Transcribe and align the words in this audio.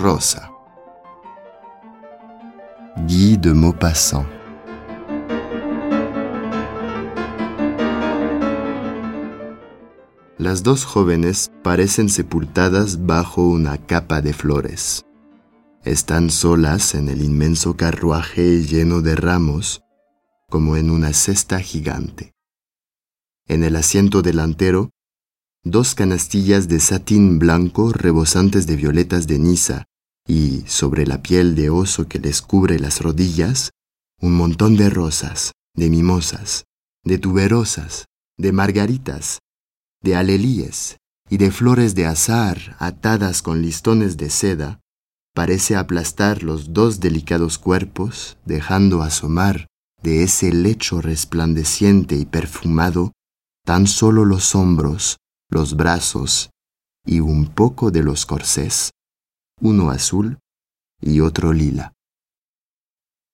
Rosa. 0.00 0.52
Guy 3.08 3.36
de 3.38 3.54
Maupassant. 3.54 4.26
Las 10.38 10.62
dos 10.62 10.84
jóvenes 10.84 11.50
parecen 11.62 12.10
sepultadas 12.10 13.06
bajo 13.06 13.42
una 13.42 13.78
capa 13.78 14.20
de 14.20 14.34
flores. 14.34 15.06
Están 15.82 16.30
solas 16.30 16.94
en 16.94 17.08
el 17.08 17.22
inmenso 17.22 17.76
carruaje 17.76 18.62
lleno 18.62 19.00
de 19.00 19.16
ramos, 19.16 19.82
como 20.50 20.76
en 20.76 20.90
una 20.90 21.14
cesta 21.14 21.60
gigante. 21.60 22.34
En 23.48 23.64
el 23.64 23.76
asiento 23.76 24.20
delantero, 24.20 24.90
dos 25.68 25.96
canastillas 25.96 26.68
de 26.68 26.78
satín 26.78 27.40
blanco 27.40 27.92
rebosantes 27.92 28.68
de 28.68 28.76
violetas 28.76 29.26
de 29.26 29.40
Niza 29.40 29.86
y, 30.24 30.62
sobre 30.68 31.08
la 31.08 31.22
piel 31.22 31.56
de 31.56 31.70
oso 31.70 32.06
que 32.06 32.20
les 32.20 32.40
cubre 32.40 32.78
las 32.78 33.00
rodillas, 33.00 33.70
un 34.20 34.36
montón 34.36 34.76
de 34.76 34.88
rosas, 34.90 35.54
de 35.74 35.90
mimosas, 35.90 36.66
de 37.02 37.18
tuberosas, 37.18 38.04
de 38.38 38.52
margaritas, 38.52 39.40
de 40.04 40.14
alelíes 40.14 40.98
y 41.28 41.38
de 41.38 41.50
flores 41.50 41.96
de 41.96 42.06
azar 42.06 42.76
atadas 42.78 43.42
con 43.42 43.60
listones 43.60 44.16
de 44.16 44.30
seda, 44.30 44.78
parece 45.34 45.74
aplastar 45.74 46.44
los 46.44 46.74
dos 46.74 47.00
delicados 47.00 47.58
cuerpos, 47.58 48.38
dejando 48.44 49.02
asomar 49.02 49.66
de 50.00 50.22
ese 50.22 50.52
lecho 50.52 51.00
resplandeciente 51.00 52.14
y 52.14 52.24
perfumado 52.24 53.10
tan 53.64 53.88
solo 53.88 54.24
los 54.24 54.54
hombros, 54.54 55.16
los 55.48 55.76
brazos 55.76 56.50
y 57.04 57.20
un 57.20 57.46
poco 57.46 57.90
de 57.90 58.02
los 58.02 58.26
corsés, 58.26 58.90
uno 59.60 59.90
azul 59.90 60.38
y 61.00 61.20
otro 61.20 61.52
lila. 61.52 61.92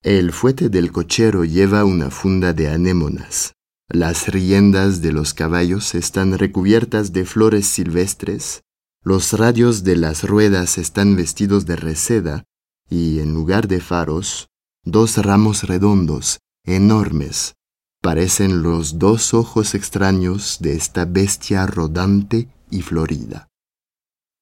El 0.02 0.32
fuete 0.32 0.68
del 0.68 0.90
cochero 0.92 1.44
lleva 1.44 1.84
una 1.84 2.10
funda 2.10 2.52
de 2.52 2.68
anémonas. 2.68 3.52
Las 3.88 4.28
riendas 4.28 5.00
de 5.00 5.12
los 5.12 5.32
caballos 5.32 5.94
están 5.94 6.38
recubiertas 6.38 7.12
de 7.12 7.24
flores 7.24 7.66
silvestres, 7.66 8.62
los 9.04 9.32
radios 9.32 9.84
de 9.84 9.96
las 9.96 10.24
ruedas 10.24 10.78
están 10.78 11.16
vestidos 11.16 11.66
de 11.66 11.76
reseda 11.76 12.44
y, 12.88 13.20
en 13.20 13.34
lugar 13.34 13.68
de 13.68 13.80
faros, 13.80 14.48
dos 14.84 15.18
ramos 15.18 15.64
redondos, 15.64 16.38
enormes, 16.64 17.54
parecen 18.02 18.62
los 18.62 18.98
dos 18.98 19.32
ojos 19.32 19.74
extraños 19.74 20.58
de 20.60 20.74
esta 20.74 21.04
bestia 21.04 21.66
rodante 21.66 22.48
y 22.68 22.82
florida. 22.82 23.48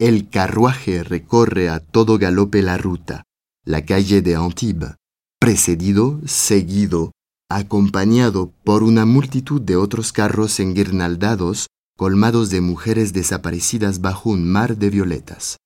El 0.00 0.30
carruaje 0.30 1.04
recorre 1.04 1.68
a 1.68 1.78
todo 1.78 2.18
galope 2.18 2.62
la 2.62 2.78
ruta, 2.78 3.24
la 3.66 3.84
calle 3.84 4.22
de 4.22 4.34
Antibes, 4.34 4.96
precedido, 5.38 6.20
seguido, 6.24 7.12
acompañado 7.50 8.50
por 8.64 8.82
una 8.82 9.04
multitud 9.04 9.60
de 9.60 9.76
otros 9.76 10.12
carros 10.12 10.58
enguirnaldados 10.58 11.66
colmados 11.98 12.48
de 12.48 12.62
mujeres 12.62 13.12
desaparecidas 13.12 14.00
bajo 14.00 14.30
un 14.30 14.50
mar 14.50 14.78
de 14.78 14.88
violetas, 14.88 15.58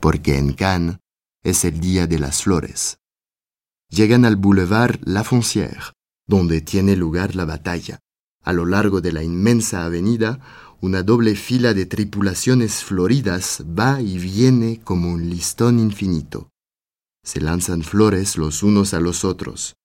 porque 0.00 0.38
en 0.38 0.54
Cannes 0.54 0.96
es 1.42 1.66
el 1.66 1.78
día 1.78 2.06
de 2.06 2.18
las 2.18 2.42
flores. 2.42 2.96
Llegan 3.90 4.24
al 4.24 4.36
boulevard 4.36 4.98
La 5.04 5.24
Foncière, 5.24 5.92
donde 6.26 6.60
tiene 6.60 6.96
lugar 6.96 7.34
la 7.34 7.44
batalla. 7.44 8.00
A 8.42 8.52
lo 8.52 8.66
largo 8.66 9.00
de 9.00 9.12
la 9.12 9.22
inmensa 9.22 9.84
avenida, 9.84 10.40
una 10.80 11.02
doble 11.02 11.34
fila 11.34 11.72
de 11.72 11.86
tripulaciones 11.86 12.84
floridas 12.84 13.64
va 13.66 14.02
y 14.02 14.18
viene 14.18 14.80
como 14.84 15.10
un 15.10 15.30
listón 15.30 15.78
infinito. 15.78 16.50
Se 17.24 17.40
lanzan 17.40 17.82
flores 17.82 18.36
los 18.36 18.62
unos 18.62 18.92
a 18.92 19.00
los 19.00 19.24
otros. 19.24 19.76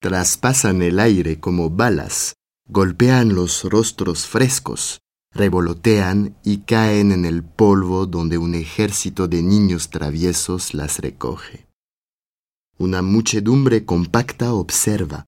Traspasan 0.00 0.82
el 0.82 0.98
aire 0.98 1.38
como 1.38 1.70
balas, 1.70 2.34
golpean 2.68 3.36
los 3.36 3.62
rostros 3.62 4.26
frescos, 4.26 5.00
revolotean 5.30 6.36
y 6.42 6.62
caen 6.62 7.12
en 7.12 7.24
el 7.24 7.44
polvo 7.44 8.06
donde 8.06 8.36
un 8.36 8.56
ejército 8.56 9.28
de 9.28 9.42
niños 9.42 9.90
traviesos 9.90 10.74
las 10.74 10.98
recoge. 10.98 11.71
Una 12.82 13.00
muchedumbre 13.00 13.84
compacta 13.84 14.54
observa, 14.54 15.26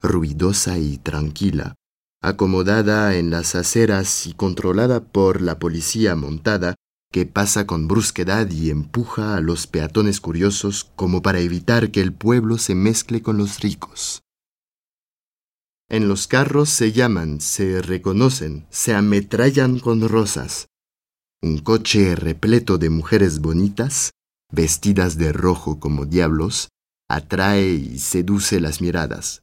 ruidosa 0.00 0.78
y 0.78 0.96
tranquila, 0.96 1.74
acomodada 2.22 3.14
en 3.16 3.28
las 3.28 3.56
aceras 3.56 4.26
y 4.26 4.32
controlada 4.32 5.04
por 5.04 5.42
la 5.42 5.58
policía 5.58 6.16
montada 6.16 6.76
que 7.12 7.26
pasa 7.26 7.66
con 7.66 7.88
brusquedad 7.88 8.50
y 8.50 8.70
empuja 8.70 9.36
a 9.36 9.42
los 9.42 9.66
peatones 9.66 10.18
curiosos 10.18 10.90
como 10.96 11.20
para 11.20 11.40
evitar 11.40 11.90
que 11.90 12.00
el 12.00 12.14
pueblo 12.14 12.56
se 12.56 12.74
mezcle 12.74 13.20
con 13.20 13.36
los 13.36 13.60
ricos. 13.60 14.22
En 15.90 16.08
los 16.08 16.26
carros 16.26 16.70
se 16.70 16.92
llaman, 16.92 17.42
se 17.42 17.82
reconocen, 17.82 18.66
se 18.70 18.94
ametrallan 18.94 19.78
con 19.78 20.08
rosas. 20.08 20.68
Un 21.42 21.58
coche 21.58 22.16
repleto 22.16 22.78
de 22.78 22.88
mujeres 22.88 23.40
bonitas, 23.40 24.12
vestidas 24.50 25.18
de 25.18 25.34
rojo 25.34 25.78
como 25.78 26.06
diablos, 26.06 26.70
atrae 27.08 27.70
y 27.70 27.98
seduce 27.98 28.60
las 28.60 28.80
miradas. 28.80 29.42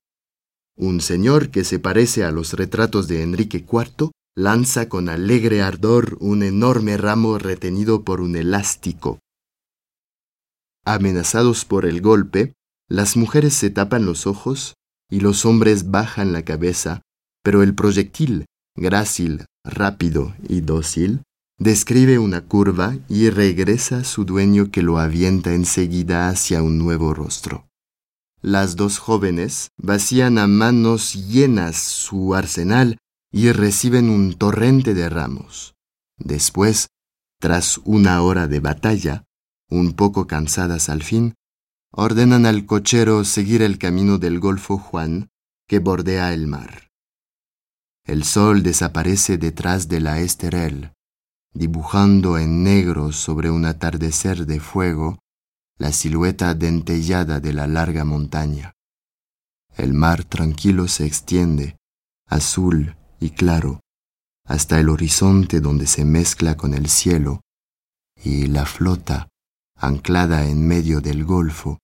Un 0.75 1.01
señor 1.01 1.51
que 1.51 1.63
se 1.63 1.79
parece 1.79 2.23
a 2.23 2.31
los 2.31 2.53
retratos 2.53 3.07
de 3.07 3.23
Enrique 3.23 3.65
IV 3.69 4.11
lanza 4.35 4.89
con 4.89 5.09
alegre 5.09 5.61
ardor 5.61 6.17
un 6.19 6.43
enorme 6.43 6.97
ramo 6.97 7.37
retenido 7.37 8.03
por 8.03 8.21
un 8.21 8.35
elástico. 8.35 9.19
Amenazados 10.85 11.65
por 11.65 11.85
el 11.85 12.01
golpe, 12.01 12.53
las 12.89 13.15
mujeres 13.15 13.53
se 13.53 13.69
tapan 13.69 14.05
los 14.05 14.25
ojos 14.25 14.75
y 15.09 15.19
los 15.19 15.45
hombres 15.45 15.91
bajan 15.91 16.33
la 16.33 16.43
cabeza, 16.43 17.01
pero 17.43 17.61
el 17.61 17.75
proyectil, 17.75 18.45
grácil, 18.75 19.45
rápido 19.63 20.33
y 20.47 20.61
dócil, 20.61 21.21
describe 21.61 22.17
una 22.17 22.41
curva 22.41 22.97
y 23.07 23.29
regresa 23.29 23.97
a 23.97 24.03
su 24.03 24.25
dueño 24.25 24.71
que 24.71 24.81
lo 24.81 24.97
avienta 24.97 25.53
enseguida 25.53 26.27
hacia 26.27 26.63
un 26.63 26.79
nuevo 26.79 27.13
rostro. 27.13 27.67
Las 28.41 28.75
dos 28.75 28.97
jóvenes 28.97 29.69
vacían 29.77 30.39
a 30.39 30.47
manos 30.47 31.13
llenas 31.13 31.77
su 31.77 32.33
arsenal 32.33 32.97
y 33.31 33.51
reciben 33.51 34.09
un 34.09 34.33
torrente 34.33 34.95
de 34.95 35.07
ramos. 35.07 35.75
Después, 36.17 36.87
tras 37.39 37.77
una 37.83 38.23
hora 38.23 38.47
de 38.47 38.59
batalla, 38.59 39.25
un 39.69 39.93
poco 39.93 40.25
cansadas 40.25 40.89
al 40.89 41.03
fin, 41.03 41.35
ordenan 41.91 42.47
al 42.47 42.65
cochero 42.65 43.23
seguir 43.23 43.61
el 43.61 43.77
camino 43.77 44.17
del 44.17 44.39
Golfo 44.39 44.79
Juan 44.79 45.29
que 45.67 45.77
bordea 45.77 46.33
el 46.33 46.47
mar. 46.47 46.89
El 48.03 48.23
sol 48.23 48.63
desaparece 48.63 49.37
detrás 49.37 49.89
de 49.89 49.99
la 49.99 50.21
esterel, 50.21 50.93
dibujando 51.53 52.37
en 52.37 52.63
negro 52.63 53.11
sobre 53.11 53.51
un 53.51 53.65
atardecer 53.65 54.45
de 54.45 54.59
fuego 54.59 55.19
la 55.77 55.91
silueta 55.91 56.53
dentellada 56.53 57.39
de 57.39 57.53
la 57.53 57.67
larga 57.67 58.05
montaña. 58.05 58.73
El 59.75 59.93
mar 59.93 60.23
tranquilo 60.23 60.87
se 60.87 61.05
extiende, 61.05 61.77
azul 62.27 62.95
y 63.19 63.31
claro, 63.31 63.81
hasta 64.45 64.79
el 64.79 64.89
horizonte 64.89 65.59
donde 65.59 65.87
se 65.87 66.05
mezcla 66.05 66.55
con 66.55 66.73
el 66.73 66.87
cielo, 66.87 67.41
y 68.23 68.47
la 68.47 68.65
flota, 68.65 69.29
anclada 69.75 70.45
en 70.45 70.67
medio 70.67 71.01
del 71.01 71.25
golfo, 71.25 71.79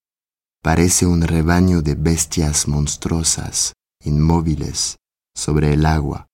parece 0.62 1.06
un 1.06 1.22
rebaño 1.22 1.82
de 1.82 1.96
bestias 1.96 2.68
monstruosas, 2.68 3.74
inmóviles, 4.04 4.98
sobre 5.36 5.74
el 5.74 5.86
agua, 5.86 6.28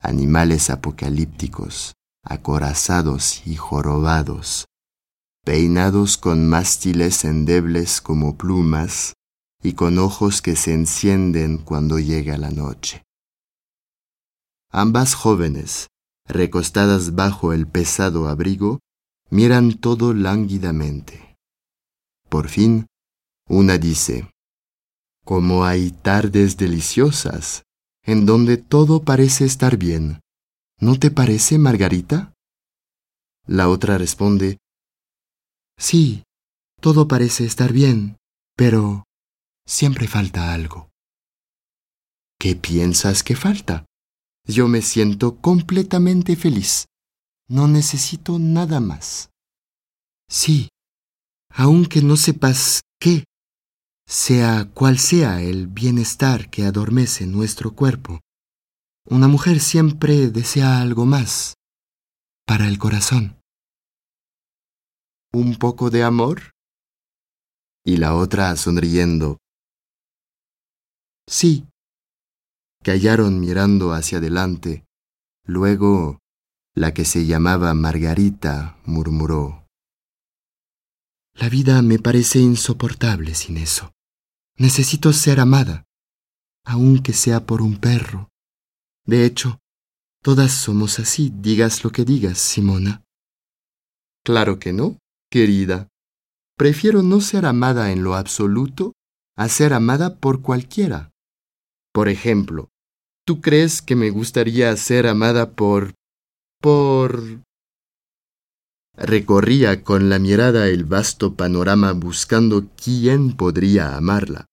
animales 0.00 0.70
apocalípticos, 0.70 1.94
acorazados 2.22 3.46
y 3.46 3.56
jorobados, 3.56 4.66
peinados 5.44 6.16
con 6.16 6.48
mástiles 6.48 7.24
endebles 7.24 8.00
como 8.00 8.36
plumas 8.36 9.14
y 9.62 9.74
con 9.74 9.98
ojos 9.98 10.42
que 10.42 10.56
se 10.56 10.72
encienden 10.72 11.58
cuando 11.58 11.98
llega 11.98 12.36
la 12.38 12.50
noche. 12.50 13.02
Ambas 14.70 15.14
jóvenes, 15.14 15.88
recostadas 16.26 17.14
bajo 17.14 17.52
el 17.52 17.66
pesado 17.66 18.28
abrigo, 18.28 18.78
miran 19.30 19.74
todo 19.74 20.14
lánguidamente. 20.14 21.36
Por 22.28 22.48
fin, 22.48 22.86
una 23.48 23.78
dice, 23.78 24.30
Como 25.24 25.64
hay 25.64 25.90
tardes 25.90 26.56
deliciosas, 26.56 27.64
en 28.04 28.26
donde 28.26 28.56
todo 28.56 29.02
parece 29.02 29.44
estar 29.44 29.76
bien, 29.76 30.20
¿no 30.80 30.98
te 30.98 31.10
parece, 31.10 31.58
Margarita? 31.58 32.32
La 33.46 33.68
otra 33.68 33.98
responde, 33.98 34.58
Sí, 35.80 36.24
todo 36.82 37.08
parece 37.08 37.46
estar 37.46 37.72
bien, 37.72 38.18
pero 38.54 39.04
siempre 39.66 40.06
falta 40.08 40.52
algo. 40.52 40.90
¿Qué 42.38 42.54
piensas 42.54 43.22
que 43.22 43.34
falta? 43.34 43.86
Yo 44.46 44.68
me 44.68 44.82
siento 44.82 45.36
completamente 45.40 46.36
feliz. 46.36 46.84
No 47.48 47.66
necesito 47.66 48.38
nada 48.38 48.78
más. 48.80 49.30
Sí, 50.28 50.68
aunque 51.48 52.02
no 52.02 52.16
sepas 52.16 52.82
qué, 53.00 53.24
sea 54.06 54.70
cual 54.74 54.98
sea 54.98 55.40
el 55.40 55.66
bienestar 55.66 56.50
que 56.50 56.64
adormece 56.64 57.26
nuestro 57.26 57.74
cuerpo, 57.74 58.20
una 59.10 59.26
mujer 59.26 59.58
siempre 59.58 60.28
desea 60.28 60.80
algo 60.80 61.04
más 61.04 61.54
para 62.46 62.68
el 62.68 62.78
corazón. 62.78 63.40
¿Un 65.32 65.56
poco 65.56 65.90
de 65.90 66.04
amor? 66.04 66.52
Y 67.84 67.96
la 67.96 68.14
otra 68.14 68.54
sonriendo. 68.56 69.38
Sí. 71.28 71.66
Callaron 72.84 73.40
mirando 73.40 73.92
hacia 73.92 74.18
adelante. 74.18 74.84
Luego, 75.44 76.18
la 76.74 76.94
que 76.94 77.04
se 77.04 77.26
llamaba 77.26 77.74
Margarita 77.74 78.78
murmuró. 78.84 79.66
La 81.34 81.48
vida 81.48 81.82
me 81.82 81.98
parece 81.98 82.38
insoportable 82.38 83.34
sin 83.34 83.56
eso. 83.56 83.92
Necesito 84.56 85.12
ser 85.12 85.40
amada, 85.40 85.84
aunque 86.64 87.12
sea 87.12 87.44
por 87.44 87.60
un 87.60 87.78
perro. 87.78 88.29
De 89.06 89.24
hecho, 89.24 89.58
todas 90.22 90.52
somos 90.52 90.98
así, 90.98 91.32
digas 91.34 91.84
lo 91.84 91.90
que 91.90 92.04
digas, 92.04 92.38
Simona. 92.38 93.02
Claro 94.24 94.58
que 94.58 94.72
no, 94.72 94.98
querida. 95.30 95.88
Prefiero 96.56 97.02
no 97.02 97.20
ser 97.20 97.46
amada 97.46 97.90
en 97.92 98.04
lo 98.04 98.14
absoluto 98.14 98.92
a 99.36 99.48
ser 99.48 99.72
amada 99.72 100.16
por 100.16 100.42
cualquiera. 100.42 101.10
Por 101.92 102.08
ejemplo, 102.08 102.68
¿tú 103.24 103.40
crees 103.40 103.80
que 103.80 103.96
me 103.96 104.10
gustaría 104.10 104.76
ser 104.76 105.06
amada 105.06 105.52
por... 105.52 105.94
por... 106.60 107.42
Recorría 108.94 109.82
con 109.82 110.10
la 110.10 110.18
mirada 110.18 110.68
el 110.68 110.84
vasto 110.84 111.34
panorama 111.34 111.92
buscando 111.92 112.68
quién 112.76 113.34
podría 113.34 113.96
amarla. 113.96 114.44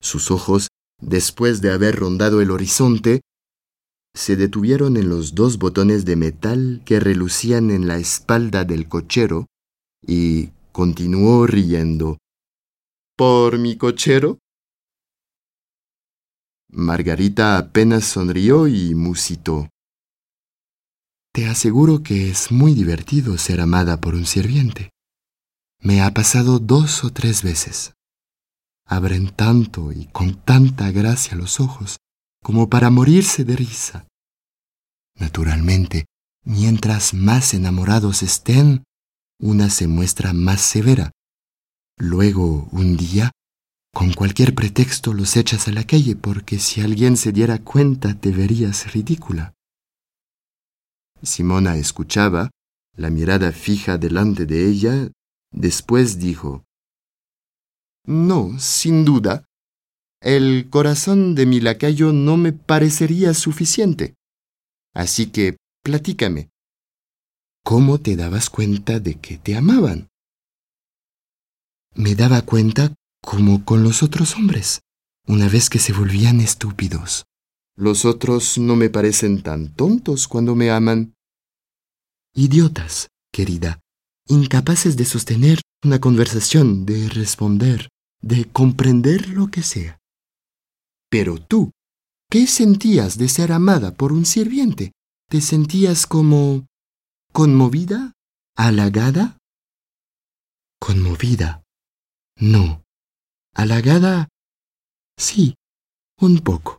Sus 0.00 0.32
ojos, 0.32 0.68
después 1.00 1.60
de 1.60 1.70
haber 1.70 1.94
rondado 1.94 2.40
el 2.40 2.50
horizonte, 2.50 3.20
se 4.16 4.34
detuvieron 4.34 4.96
en 4.96 5.10
los 5.10 5.34
dos 5.34 5.58
botones 5.58 6.06
de 6.06 6.16
metal 6.16 6.80
que 6.86 7.00
relucían 7.00 7.70
en 7.70 7.86
la 7.86 7.98
espalda 7.98 8.64
del 8.64 8.88
cochero 8.88 9.46
y 10.00 10.52
continuó 10.72 11.46
riendo. 11.46 12.16
¿Por 13.14 13.58
mi 13.58 13.76
cochero? 13.76 14.38
Margarita 16.70 17.58
apenas 17.58 18.06
sonrió 18.06 18.66
y 18.68 18.94
musitó. 18.94 19.68
Te 21.34 21.46
aseguro 21.46 22.02
que 22.02 22.30
es 22.30 22.50
muy 22.50 22.72
divertido 22.72 23.36
ser 23.36 23.60
amada 23.60 24.00
por 24.00 24.14
un 24.14 24.24
sirviente. 24.24 24.88
Me 25.78 26.00
ha 26.00 26.14
pasado 26.14 26.58
dos 26.58 27.04
o 27.04 27.10
tres 27.10 27.42
veces. 27.42 27.92
Abren 28.86 29.28
tanto 29.28 29.92
y 29.92 30.06
con 30.06 30.36
tanta 30.36 30.90
gracia 30.90 31.36
los 31.36 31.60
ojos 31.60 31.98
como 32.46 32.70
para 32.70 32.90
morirse 32.90 33.42
de 33.42 33.56
risa. 33.56 34.06
Naturalmente, 35.18 36.06
mientras 36.44 37.12
más 37.12 37.54
enamorados 37.54 38.22
estén, 38.22 38.84
una 39.40 39.68
se 39.68 39.88
muestra 39.88 40.32
más 40.32 40.60
severa. 40.60 41.10
Luego, 41.98 42.68
un 42.70 42.96
día, 42.96 43.32
con 43.92 44.12
cualquier 44.12 44.54
pretexto 44.54 45.12
los 45.12 45.36
echas 45.36 45.66
a 45.66 45.72
la 45.72 45.82
calle 45.82 46.14
porque 46.14 46.60
si 46.60 46.80
alguien 46.80 47.16
se 47.16 47.32
diera 47.32 47.58
cuenta 47.58 48.14
te 48.14 48.30
verías 48.30 48.92
ridícula. 48.92 49.52
Simona 51.24 51.74
escuchaba, 51.74 52.50
la 52.94 53.10
mirada 53.10 53.50
fija 53.50 53.98
delante 53.98 54.46
de 54.46 54.68
ella, 54.68 55.10
después 55.50 56.20
dijo, 56.20 56.64
No, 58.04 58.56
sin 58.60 59.04
duda, 59.04 59.45
el 60.26 60.68
corazón 60.70 61.36
de 61.36 61.46
mi 61.46 61.60
lacayo 61.60 62.12
no 62.12 62.36
me 62.36 62.52
parecería 62.52 63.32
suficiente. 63.32 64.14
Así 64.92 65.26
que 65.26 65.56
platícame, 65.84 66.50
¿Cómo 67.64 67.98
te 67.98 68.14
dabas 68.14 68.48
cuenta 68.48 69.00
de 69.00 69.16
que 69.20 69.38
te 69.38 69.56
amaban? 69.56 70.08
Me 71.94 72.14
daba 72.14 72.42
cuenta 72.42 72.94
como 73.20 73.64
con 73.64 73.82
los 73.82 74.04
otros 74.04 74.36
hombres, 74.36 74.82
una 75.26 75.48
vez 75.48 75.68
que 75.68 75.80
se 75.80 75.92
volvían 75.92 76.40
estúpidos. 76.40 77.24
Los 77.76 78.04
otros 78.04 78.58
no 78.58 78.74
me 78.76 78.88
parecen 78.88 79.42
tan 79.42 79.74
tontos 79.74 80.28
cuando 80.28 80.54
me 80.54 80.70
aman. 80.70 81.14
Idiotas, 82.34 83.08
querida, 83.32 83.80
incapaces 84.26 84.96
de 84.96 85.04
sostener 85.04 85.60
una 85.84 86.00
conversación, 86.00 86.86
de 86.86 87.08
responder, 87.08 87.88
de 88.22 88.44
comprender 88.44 89.28
lo 89.28 89.48
que 89.48 89.62
sea. 89.62 89.98
Pero 91.10 91.38
tú, 91.38 91.72
¿qué 92.30 92.46
sentías 92.46 93.18
de 93.18 93.28
ser 93.28 93.52
amada 93.52 93.94
por 93.94 94.12
un 94.12 94.24
sirviente? 94.24 94.92
¿Te 95.28 95.40
sentías 95.40 96.06
como 96.06 96.66
¿Conmovida? 97.32 98.12
¿Halagada? 98.56 99.36
Conmovida. 100.80 101.62
No. 102.38 102.82
¿Halagada? 103.54 104.28
Sí, 105.18 105.54
un 106.18 106.38
poco. 106.38 106.78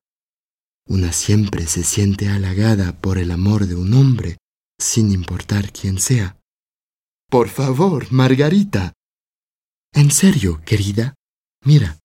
Una 0.88 1.12
siempre 1.12 1.68
se 1.68 1.84
siente 1.84 2.30
halagada 2.30 3.00
por 3.00 3.18
el 3.18 3.32
amor 3.32 3.68
de 3.68 3.76
un 3.76 3.94
hombre, 3.94 4.38
sin 4.80 5.12
importar 5.12 5.72
quién 5.72 6.00
sea. 6.00 6.40
Por 7.30 7.50
favor, 7.50 8.12
Margarita. 8.12 8.94
En 9.94 10.12
serio, 10.12 10.62
querida. 10.66 11.14
Mira, 11.64 12.00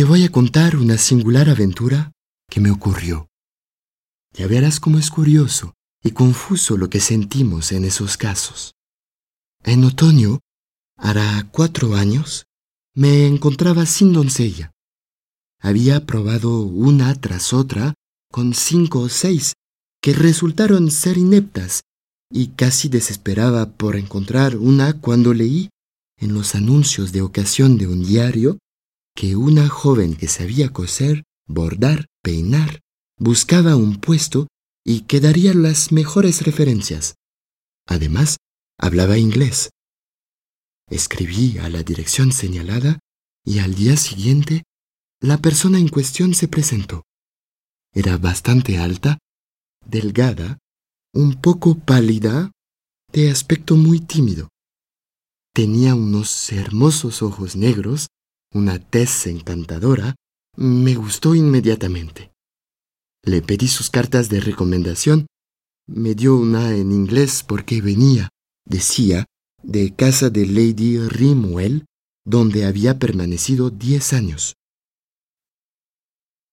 te 0.00 0.04
voy 0.04 0.24
a 0.24 0.32
contar 0.32 0.76
una 0.76 0.96
singular 0.96 1.50
aventura 1.50 2.12
que 2.48 2.58
me 2.58 2.70
ocurrió. 2.70 3.28
Ya 4.32 4.46
verás 4.46 4.80
cómo 4.80 4.98
es 4.98 5.10
curioso 5.10 5.74
y 6.02 6.12
confuso 6.12 6.78
lo 6.78 6.88
que 6.88 7.00
sentimos 7.00 7.70
en 7.70 7.84
esos 7.84 8.16
casos. 8.16 8.72
En 9.62 9.84
otoño, 9.84 10.38
hará 10.96 11.46
cuatro 11.52 11.96
años, 11.96 12.46
me 12.94 13.26
encontraba 13.26 13.84
sin 13.84 14.14
doncella. 14.14 14.72
Había 15.60 16.06
probado 16.06 16.62
una 16.62 17.14
tras 17.20 17.52
otra 17.52 17.92
con 18.32 18.54
cinco 18.54 19.00
o 19.00 19.10
seis 19.10 19.52
que 20.00 20.14
resultaron 20.14 20.90
ser 20.90 21.18
ineptas 21.18 21.82
y 22.30 22.52
casi 22.52 22.88
desesperaba 22.88 23.66
por 23.72 23.96
encontrar 23.96 24.56
una 24.56 24.98
cuando 24.98 25.34
leí 25.34 25.68
en 26.16 26.32
los 26.32 26.54
anuncios 26.54 27.12
de 27.12 27.20
ocasión 27.20 27.76
de 27.76 27.86
un 27.86 28.02
diario 28.02 28.56
que 29.14 29.36
una 29.36 29.68
joven 29.68 30.16
que 30.16 30.28
sabía 30.28 30.70
coser, 30.70 31.24
bordar, 31.46 32.06
peinar, 32.22 32.80
buscaba 33.18 33.76
un 33.76 34.00
puesto 34.00 34.46
y 34.84 35.02
que 35.02 35.20
daría 35.20 35.54
las 35.54 35.92
mejores 35.92 36.42
referencias. 36.42 37.16
Además, 37.86 38.38
hablaba 38.78 39.18
inglés. 39.18 39.70
Escribí 40.88 41.58
a 41.58 41.68
la 41.68 41.82
dirección 41.82 42.32
señalada 42.32 42.98
y 43.44 43.58
al 43.58 43.74
día 43.74 43.96
siguiente 43.96 44.62
la 45.20 45.38
persona 45.38 45.78
en 45.78 45.88
cuestión 45.88 46.34
se 46.34 46.48
presentó. 46.48 47.02
Era 47.92 48.16
bastante 48.16 48.78
alta, 48.78 49.18
delgada, 49.84 50.58
un 51.12 51.40
poco 51.40 51.78
pálida, 51.78 52.52
de 53.12 53.30
aspecto 53.30 53.76
muy 53.76 54.00
tímido. 54.00 54.48
Tenía 55.52 55.94
unos 55.94 56.52
hermosos 56.52 57.22
ojos 57.22 57.56
negros, 57.56 58.06
una 58.52 58.78
tez 58.78 59.26
encantadora, 59.26 60.16
me 60.56 60.94
gustó 60.94 61.34
inmediatamente. 61.34 62.32
Le 63.22 63.42
pedí 63.42 63.68
sus 63.68 63.90
cartas 63.90 64.28
de 64.28 64.40
recomendación. 64.40 65.26
Me 65.86 66.14
dio 66.14 66.36
una 66.36 66.74
en 66.74 66.92
inglés 66.92 67.44
porque 67.46 67.80
venía, 67.80 68.30
decía, 68.64 69.26
de 69.62 69.94
casa 69.94 70.30
de 70.30 70.46
Lady 70.46 70.98
Rimwell, 70.98 71.84
donde 72.24 72.64
había 72.64 72.98
permanecido 72.98 73.70
diez 73.70 74.12
años. 74.12 74.56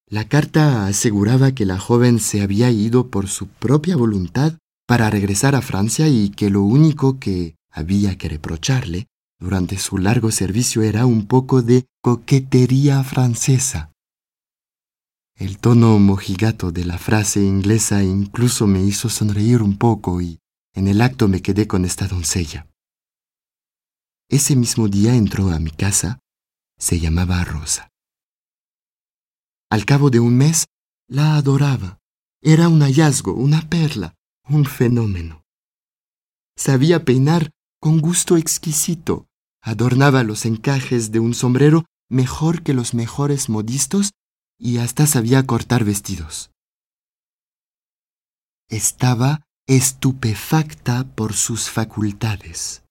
La 0.08 0.28
carta 0.28 0.86
aseguraba 0.86 1.52
que 1.52 1.66
la 1.66 1.78
joven 1.78 2.18
se 2.18 2.40
había 2.40 2.70
ido 2.70 3.08
por 3.08 3.28
su 3.28 3.48
propia 3.48 3.96
voluntad 3.96 4.54
para 4.86 5.10
regresar 5.10 5.54
a 5.54 5.62
Francia 5.62 6.08
y 6.08 6.30
que 6.30 6.48
lo 6.48 6.62
único 6.62 7.18
que 7.18 7.56
había 7.70 8.16
que 8.16 8.28
reprocharle 8.28 9.07
durante 9.38 9.78
su 9.78 9.98
largo 9.98 10.30
servicio 10.30 10.82
era 10.82 11.06
un 11.06 11.26
poco 11.26 11.62
de 11.62 11.86
coquetería 12.02 13.04
francesa. 13.04 13.92
El 15.36 15.58
tono 15.58 15.98
mojigato 16.00 16.72
de 16.72 16.84
la 16.84 16.98
frase 16.98 17.40
inglesa 17.40 18.02
incluso 18.02 18.66
me 18.66 18.82
hizo 18.82 19.08
sonreír 19.08 19.62
un 19.62 19.78
poco 19.78 20.20
y 20.20 20.40
en 20.74 20.88
el 20.88 21.00
acto 21.00 21.28
me 21.28 21.42
quedé 21.42 21.68
con 21.68 21.84
esta 21.84 22.08
doncella. 22.08 22.66
Ese 24.28 24.56
mismo 24.56 24.88
día 24.88 25.14
entró 25.14 25.50
a 25.50 25.60
mi 25.60 25.70
casa, 25.70 26.18
se 26.76 26.98
llamaba 26.98 27.44
Rosa. 27.44 27.88
Al 29.70 29.84
cabo 29.84 30.10
de 30.10 30.18
un 30.18 30.36
mes, 30.36 30.66
la 31.08 31.36
adoraba. 31.36 32.00
Era 32.42 32.68
un 32.68 32.80
hallazgo, 32.82 33.32
una 33.32 33.68
perla, 33.68 34.14
un 34.48 34.64
fenómeno. 34.64 35.44
Sabía 36.56 37.04
peinar 37.04 37.50
con 37.80 38.00
gusto 38.00 38.36
exquisito. 38.36 39.27
Adornaba 39.62 40.22
los 40.22 40.46
encajes 40.46 41.10
de 41.12 41.20
un 41.20 41.34
sombrero 41.34 41.84
mejor 42.08 42.62
que 42.62 42.74
los 42.74 42.94
mejores 42.94 43.48
modistos 43.48 44.12
y 44.58 44.78
hasta 44.78 45.06
sabía 45.06 45.46
cortar 45.46 45.84
vestidos. 45.84 46.50
Estaba 48.68 49.42
estupefacta 49.66 51.04
por 51.14 51.34
sus 51.34 51.70
facultades. 51.70 52.82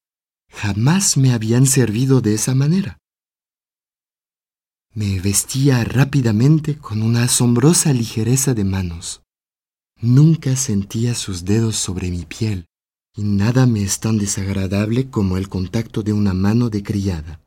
Jamás 0.49 1.17
me 1.17 1.33
habían 1.33 1.65
servido 1.65 2.21
de 2.21 2.35
esa 2.35 2.55
manera. 2.55 2.97
Me 4.93 5.19
vestía 5.19 5.83
rápidamente 5.83 6.77
con 6.77 7.03
una 7.03 7.23
asombrosa 7.23 7.93
ligereza 7.93 8.53
de 8.53 8.63
manos. 8.63 9.21
Nunca 9.99 10.55
sentía 10.55 11.13
sus 11.15 11.45
dedos 11.45 11.75
sobre 11.75 12.09
mi 12.09 12.25
piel, 12.25 12.65
y 13.17 13.23
nada 13.23 13.65
me 13.65 13.81
es 13.81 13.99
tan 13.99 14.19
desagradable 14.19 15.09
como 15.09 15.37
el 15.37 15.49
contacto 15.49 16.03
de 16.03 16.13
una 16.13 16.33
mano 16.33 16.69
de 16.69 16.83
criada. 16.83 17.41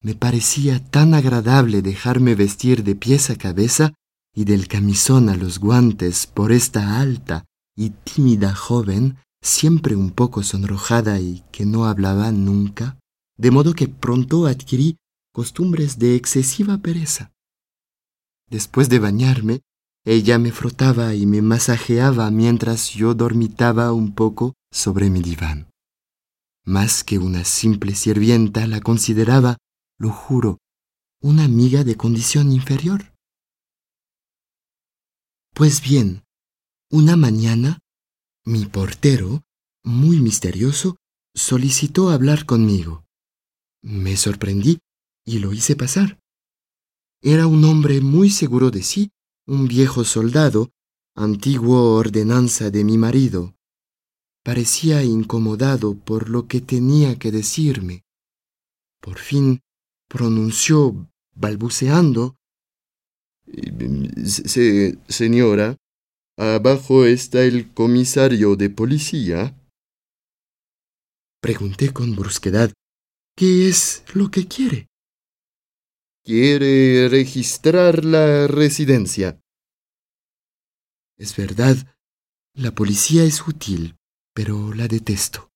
Me 0.00 0.14
parecía 0.14 0.78
tan 0.90 1.12
agradable 1.12 1.82
dejarme 1.82 2.36
vestir 2.36 2.84
de 2.84 2.94
pies 2.94 3.30
a 3.30 3.36
cabeza 3.36 3.92
y 4.32 4.44
del 4.44 4.68
camisón 4.68 5.28
a 5.28 5.36
los 5.36 5.58
guantes 5.58 6.28
por 6.28 6.52
esta 6.52 7.00
alta 7.00 7.46
y 7.76 7.90
tímida 7.90 8.54
joven, 8.54 9.16
siempre 9.42 9.96
un 9.96 10.10
poco 10.10 10.44
sonrojada 10.44 11.18
y 11.18 11.42
que 11.50 11.66
no 11.66 11.86
hablaba 11.86 12.30
nunca, 12.30 12.98
de 13.36 13.50
modo 13.50 13.74
que 13.74 13.88
pronto 13.88 14.46
adquirí 14.46 14.98
costumbres 15.32 15.98
de 15.98 16.14
excesiva 16.14 16.78
pereza. 16.78 17.32
Después 18.48 18.88
de 18.88 19.00
bañarme, 19.00 19.62
ella 20.04 20.38
me 20.38 20.52
frotaba 20.52 21.14
y 21.14 21.24
me 21.24 21.40
masajeaba 21.40 22.30
mientras 22.30 22.90
yo 22.90 23.14
dormitaba 23.14 23.92
un 23.92 24.14
poco 24.14 24.54
sobre 24.70 25.08
mi 25.08 25.22
diván. 25.22 25.70
Más 26.64 27.04
que 27.04 27.18
una 27.18 27.44
simple 27.44 27.94
sirvienta, 27.94 28.66
la 28.66 28.80
consideraba 28.80 29.56
lo 29.98 30.10
juro, 30.10 30.58
una 31.20 31.44
amiga 31.44 31.84
de 31.84 31.96
condición 31.96 32.52
inferior. 32.52 33.14
Pues 35.54 35.80
bien, 35.80 36.24
una 36.90 37.16
mañana, 37.16 37.78
mi 38.44 38.66
portero, 38.66 39.42
muy 39.82 40.20
misterioso, 40.20 40.96
solicitó 41.34 42.10
hablar 42.10 42.44
conmigo. 42.44 43.04
Me 43.82 44.16
sorprendí 44.16 44.80
y 45.24 45.38
lo 45.38 45.52
hice 45.52 45.76
pasar. 45.76 46.18
Era 47.22 47.46
un 47.46 47.64
hombre 47.64 48.00
muy 48.00 48.30
seguro 48.30 48.70
de 48.70 48.82
sí, 48.82 49.10
un 49.46 49.68
viejo 49.68 50.04
soldado, 50.04 50.70
antiguo 51.14 51.94
ordenanza 51.94 52.70
de 52.70 52.84
mi 52.84 52.98
marido. 52.98 53.54
Parecía 54.42 55.02
incomodado 55.02 55.94
por 55.94 56.28
lo 56.28 56.46
que 56.48 56.60
tenía 56.60 57.18
que 57.18 57.30
decirme. 57.30 58.04
Por 59.00 59.18
fin 59.18 59.60
pronunció 60.08 61.10
balbuceando. 61.34 62.36
señora, 65.08 65.76
abajo 66.36 67.04
está 67.04 67.42
el 67.42 67.72
comisario 67.72 68.56
de 68.56 68.70
policía. 68.70 69.56
Pregunté 71.40 71.92
con 71.92 72.16
brusquedad, 72.16 72.72
¿qué 73.36 73.68
es 73.68 74.04
lo 74.14 74.30
que 74.30 74.46
quiere? 74.46 74.88
Quiere 76.26 77.10
registrar 77.10 78.02
la 78.02 78.46
residencia. 78.46 79.38
Es 81.18 81.36
verdad, 81.36 81.76
la 82.54 82.74
policía 82.74 83.24
es 83.24 83.46
útil, 83.46 83.98
pero 84.32 84.72
la 84.72 84.88
detesto. 84.88 85.50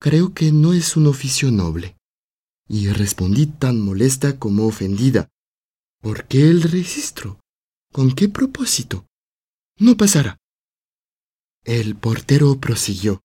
Creo 0.00 0.32
que 0.32 0.52
no 0.52 0.72
es 0.72 0.96
un 0.96 1.06
oficio 1.06 1.50
noble 1.50 1.98
y 2.66 2.88
respondí 2.88 3.44
tan 3.44 3.78
molesta 3.78 4.38
como 4.38 4.66
ofendida. 4.66 5.28
¿Por 6.00 6.26
qué 6.26 6.48
el 6.48 6.62
registro? 6.62 7.38
¿Con 7.92 8.14
qué 8.14 8.30
propósito? 8.30 9.06
No 9.76 9.98
pasará. 9.98 10.38
El 11.62 11.94
portero 11.94 12.58
prosiguió. 12.58 13.20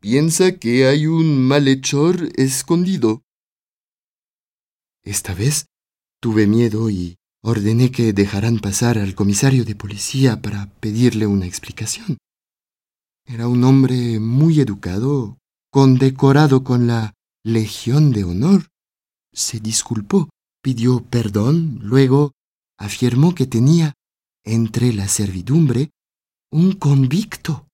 Piensa 0.00 0.58
que 0.58 0.86
hay 0.86 1.06
un 1.06 1.46
malhechor 1.46 2.30
escondido. 2.36 3.22
Esta 5.02 5.34
vez 5.34 5.66
tuve 6.24 6.46
miedo 6.46 6.88
y 6.88 7.18
ordené 7.42 7.90
que 7.90 8.14
dejaran 8.14 8.58
pasar 8.58 8.96
al 8.96 9.14
comisario 9.14 9.66
de 9.66 9.74
policía 9.74 10.40
para 10.40 10.70
pedirle 10.80 11.26
una 11.26 11.44
explicación. 11.44 12.16
Era 13.26 13.46
un 13.46 13.62
hombre 13.62 14.18
muy 14.20 14.58
educado, 14.58 15.36
condecorado 15.70 16.64
con 16.64 16.86
la 16.86 17.12
Legión 17.44 18.10
de 18.10 18.24
Honor. 18.24 18.70
Se 19.34 19.60
disculpó, 19.60 20.30
pidió 20.62 21.04
perdón, 21.04 21.78
luego 21.82 22.32
afirmó 22.78 23.34
que 23.34 23.44
tenía 23.44 23.92
entre 24.44 24.94
la 24.94 25.08
servidumbre 25.08 25.90
un 26.50 26.72
convicto. 26.72 27.68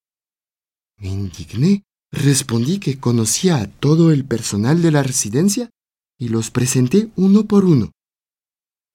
Me 0.96 1.06
indigné, 1.06 1.84
respondí 2.10 2.80
que 2.80 2.98
conocía 2.98 3.58
a 3.58 3.68
todo 3.68 4.10
el 4.10 4.24
personal 4.24 4.82
de 4.82 4.90
la 4.90 5.04
residencia 5.04 5.70
y 6.18 6.30
los 6.30 6.50
presenté 6.50 7.12
uno 7.14 7.44
por 7.44 7.64
uno. 7.64 7.92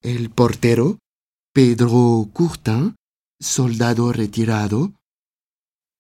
El 0.06 0.30
portero, 0.30 1.00
Pedro 1.52 2.30
Courtin, 2.32 2.96
soldado 3.42 4.14
retirado. 4.14 4.94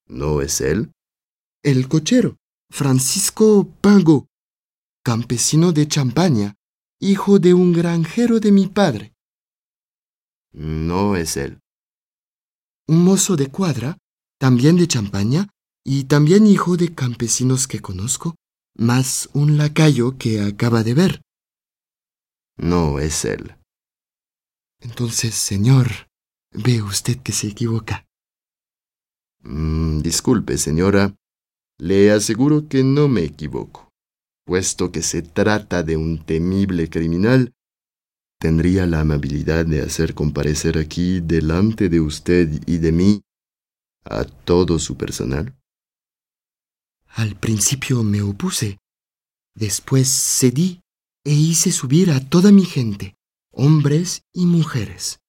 ¿No 0.08 0.42
es 0.42 0.62
él? 0.62 0.92
El 1.64 1.88
cochero, 1.88 2.38
Francisco 2.70 3.68
Pango, 3.82 4.28
campesino 5.04 5.72
de 5.72 5.88
Champaña, 5.88 6.54
hijo 7.02 7.40
de 7.40 7.56
un 7.56 7.74
granjero 7.74 8.40
de 8.40 8.52
mi 8.52 8.68
padre. 8.68 9.16
No 10.54 11.16
es 11.16 11.36
él. 11.36 11.58
Un 12.88 13.04
mozo 13.04 13.36
de 13.36 13.48
cuadra, 13.48 13.98
también 14.38 14.78
de 14.78 14.88
Champaña, 14.88 15.50
y 15.84 16.04
también 16.04 16.46
hijo 16.46 16.78
de 16.78 16.94
campesinos 16.94 17.68
que 17.68 17.80
conozco, 17.80 18.36
más 18.78 19.30
un 19.34 19.58
lacayo 19.58 20.16
que 20.20 20.42
acaba 20.42 20.84
de 20.84 20.94
ver. 20.94 21.22
No 22.56 23.00
es 23.00 23.26
él. 23.26 23.56
Entonces, 24.86 25.34
señor, 25.36 25.88
ve 26.52 26.82
usted 26.82 27.18
que 27.18 27.32
se 27.32 27.48
equivoca. 27.48 28.06
Mm, 29.42 30.00
disculpe, 30.02 30.58
señora. 30.58 31.14
Le 31.78 32.12
aseguro 32.12 32.68
que 32.70 32.84
no 32.84 33.08
me 33.08 33.24
equivoco 33.24 33.86
puesto 34.46 34.92
que 34.92 35.02
se 35.02 35.24
trata 35.24 35.84
de 35.84 35.98
un 35.98 36.24
temible 36.24 36.90
criminal, 36.90 37.54
tendría 38.40 38.86
la 38.86 39.02
amabilidad 39.02 39.66
de 39.66 39.82
hacer 39.82 40.14
comparecer 40.14 40.78
aquí 40.78 41.20
delante 41.20 41.90
de 41.90 42.00
usted 42.00 42.62
y 42.68 42.78
de 42.78 42.92
mí 42.92 43.22
a 44.06 44.24
todo 44.24 44.78
su 44.78 44.96
personal? 44.96 45.58
Al 47.08 47.36
principio 47.36 48.04
me 48.04 48.22
opuse, 48.22 48.78
después 49.56 50.08
cedí 50.08 50.82
e 51.24 51.34
hice 51.34 51.72
subir 51.72 52.12
a 52.12 52.20
toda 52.20 52.52
mi 52.52 52.66
gente, 52.66 53.15
hombres 53.56 54.24
y 54.34 54.46
mujeres. 54.46 55.22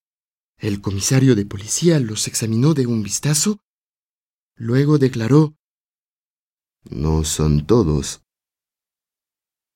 El 0.59 0.81
comisario 0.81 1.37
de 1.37 1.47
policía 1.47 2.01
los 2.01 2.27
examinó 2.27 2.75
de 2.75 2.87
un 2.87 3.03
vistazo, 3.03 3.61
luego 4.57 4.99
declaró 4.99 5.55
No 6.85 7.25
son 7.25 7.67
todos. 7.67 8.23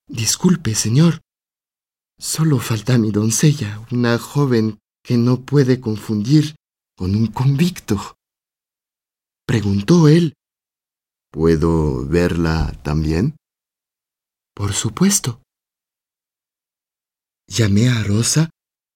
Disculpe, 0.09 0.75
señor. 0.75 1.21
Solo 2.19 2.59
falta 2.59 2.99
mi 2.99 3.13
doncella, 3.13 3.87
una 3.93 4.19
joven 4.19 4.81
que 5.03 5.17
no 5.17 5.43
puede 5.45 5.81
confundir 5.81 6.57
con 6.97 7.15
un 7.15 7.29
convicto. 7.29 8.17
Preguntó 9.47 10.09
él. 10.09 10.35
¿Puedo 11.31 12.05
verla 12.07 12.77
también? 12.83 13.37
Por 14.55 14.73
supuesto. 14.73 15.41
Llamé 17.51 17.89
a 17.89 18.05
Rosa, 18.05 18.49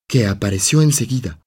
que 0.08 0.26
apareció 0.28 0.80
enseguida. 0.80 1.40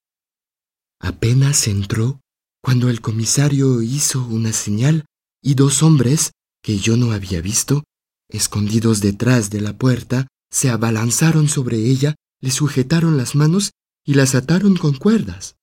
Apenas 0.99 1.67
entró 1.67 2.19
cuando 2.61 2.89
el 2.89 2.99
comisario 2.99 3.81
hizo 3.81 4.25
una 4.27 4.51
señal 4.51 5.05
y 5.41 5.55
dos 5.55 5.83
hombres, 5.83 6.31
que 6.61 6.79
yo 6.79 6.97
no 6.97 7.13
había 7.13 7.39
visto, 7.39 7.85
escondidos 8.27 8.99
detrás 8.99 9.49
de 9.49 9.61
la 9.61 9.77
puerta, 9.77 10.27
se 10.51 10.69
abalanzaron 10.69 11.47
sobre 11.47 11.77
ella, 11.77 12.15
le 12.41 12.51
sujetaron 12.51 13.15
las 13.15 13.35
manos 13.35 13.71
y 14.05 14.15
las 14.15 14.35
ataron 14.35 14.75
con 14.75 14.95
cuerdas. 14.97 15.55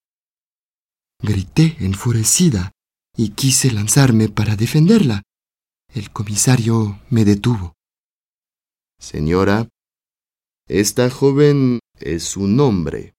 Grité 1.23 1.77
enfurecida 1.81 2.73
y 3.17 3.31
quise 3.31 3.71
lanzarme 3.71 4.31
para 4.31 4.57
defenderla. 4.57 5.23
El 5.93 6.11
comisario 6.11 7.03
me 7.11 7.27
detuvo. 7.27 7.75
Señora, 8.99 9.69
esta 10.69 11.11
joven 11.11 11.81
es 12.01 12.37
un 12.37 12.59
hombre 12.61 13.15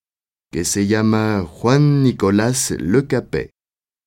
que 0.51 0.65
se 0.65 0.87
llama 0.87 1.45
Juan 1.47 2.01
Nicolás 2.01 2.71
Le 2.71 3.05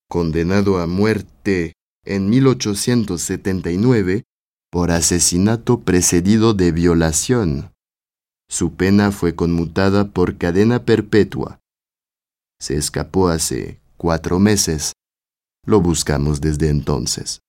condenado 0.08 0.78
a 0.78 0.86
muerte 0.86 1.74
en 2.04 2.30
1879 2.30 4.24
por 4.70 4.90
asesinato 4.90 5.80
precedido 5.80 6.54
de 6.54 6.72
violación. 6.72 7.72
Su 8.48 8.74
pena 8.74 9.12
fue 9.12 9.34
conmutada 9.34 10.10
por 10.10 10.38
cadena 10.38 10.84
perpetua. 10.84 11.60
Se 12.58 12.76
escapó 12.76 13.28
hace 13.28 13.80
cuatro 13.96 14.38
meses. 14.38 14.94
Lo 15.64 15.80
buscamos 15.80 16.40
desde 16.40 16.70
entonces. 16.70 17.40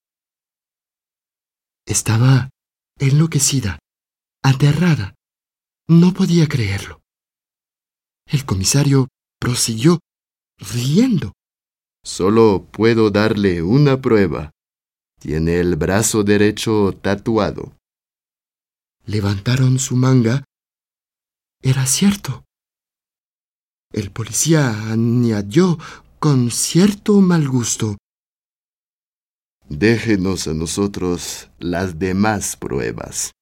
Estaba 1.86 2.50
enloquecida, 2.98 3.78
aterrada. 4.42 5.14
No 5.92 6.14
podía 6.14 6.46
creerlo. 6.46 7.02
El 8.24 8.44
comisario 8.44 9.08
prosiguió 9.40 9.98
riendo. 10.56 11.32
Solo 12.04 12.68
puedo 12.70 13.10
darle 13.10 13.60
una 13.60 14.00
prueba. 14.00 14.52
Tiene 15.18 15.58
el 15.58 15.74
brazo 15.74 16.22
derecho 16.22 16.92
tatuado. 17.02 17.76
Levantaron 19.04 19.80
su 19.80 19.96
manga. 19.96 20.44
Era 21.60 21.84
cierto. 21.86 22.44
El 23.92 24.12
policía 24.12 24.92
añadió 24.92 25.76
con 26.20 26.52
cierto 26.52 27.20
mal 27.20 27.48
gusto. 27.48 27.96
Déjenos 29.68 30.46
a 30.46 30.54
nosotros 30.54 31.50
las 31.58 31.98
demás 31.98 32.54
pruebas. 32.54 33.32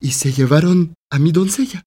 Y 0.00 0.12
se 0.12 0.32
llevaron 0.32 0.94
a 1.10 1.18
mi 1.18 1.32
doncella. 1.32 1.84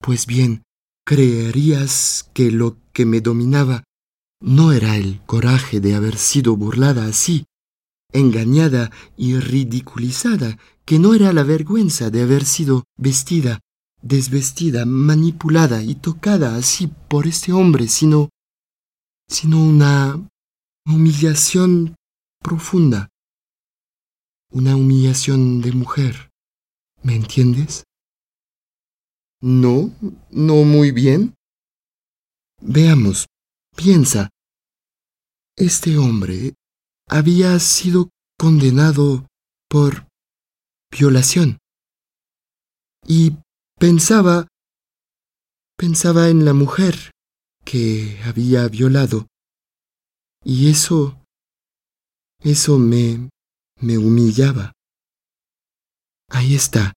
Pues 0.00 0.26
bien, 0.26 0.64
creerías 1.04 2.28
que 2.34 2.50
lo 2.50 2.76
que 2.92 3.06
me 3.06 3.20
dominaba 3.20 3.84
no 4.40 4.72
era 4.72 4.96
el 4.96 5.20
coraje 5.24 5.80
de 5.80 5.94
haber 5.94 6.16
sido 6.16 6.56
burlada 6.56 7.06
así, 7.06 7.44
engañada 8.12 8.90
y 9.16 9.38
ridiculizada, 9.38 10.58
que 10.84 10.98
no 10.98 11.14
era 11.14 11.32
la 11.32 11.44
vergüenza 11.44 12.10
de 12.10 12.22
haber 12.22 12.44
sido 12.44 12.84
vestida, 12.96 13.60
desvestida, 14.02 14.84
manipulada 14.84 15.82
y 15.82 15.94
tocada 15.94 16.56
así 16.56 16.88
por 17.08 17.28
este 17.28 17.52
hombre, 17.52 17.86
sino 17.86 18.28
sino 19.28 19.64
una 19.64 20.28
humillación 20.84 21.94
profunda, 22.40 23.08
una 24.50 24.76
humillación 24.76 25.62
de 25.62 25.72
mujer. 25.72 26.31
¿Me 27.02 27.16
entiendes? 27.16 27.84
No, 29.40 29.90
no 30.30 30.54
muy 30.64 30.92
bien. 30.92 31.34
Veamos, 32.60 33.26
Piensa, 33.74 34.28
este 35.56 35.96
hombre 35.96 36.54
había 37.08 37.58
sido 37.58 38.10
condenado 38.38 39.26
por 39.68 40.06
violación. 40.90 41.58
Y 43.06 43.32
pensaba, 43.78 44.46
pensaba 45.76 46.28
en 46.28 46.44
la 46.44 46.52
mujer 46.52 47.10
que 47.64 48.20
había 48.24 48.68
violado. 48.68 49.26
Y 50.44 50.70
eso, 50.70 51.18
eso 52.40 52.78
me, 52.78 53.30
me 53.80 53.96
humillaba. 53.96 54.72
Ahí 56.32 56.54
está. 56.54 56.92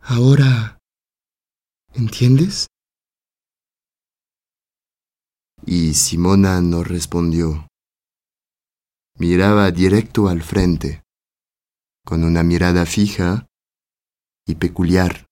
Ahora, 0.00 0.78
¿entiendes? 1.92 2.66
y 5.66 5.94
Simona 5.94 6.60
no 6.60 6.84
respondió. 6.84 7.68
Miraba 9.18 9.70
directo 9.70 10.28
al 10.28 10.42
frente, 10.42 11.02
con 12.04 12.24
una 12.24 12.42
mirada 12.42 12.84
fija 12.86 13.46
y 14.46 14.56
peculiar, 14.56 15.26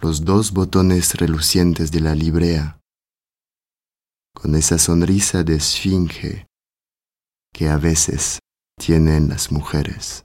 los 0.00 0.24
dos 0.24 0.52
botones 0.52 1.14
relucientes 1.14 1.90
de 1.90 2.00
la 2.00 2.14
librea, 2.14 2.80
con 4.34 4.54
esa 4.54 4.78
sonrisa 4.78 5.42
de 5.42 5.56
esfinge 5.56 6.46
que 7.52 7.68
a 7.68 7.76
veces 7.76 8.38
tienen 8.78 9.28
las 9.28 9.50
mujeres. 9.50 10.24